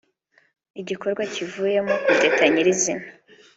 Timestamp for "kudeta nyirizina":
2.03-3.05